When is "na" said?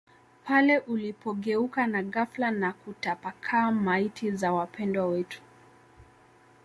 1.87-2.03, 2.51-2.73